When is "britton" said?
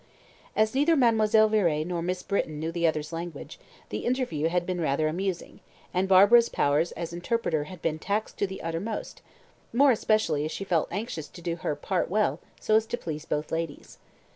2.23-2.57